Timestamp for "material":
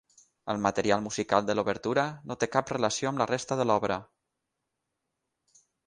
0.61-1.03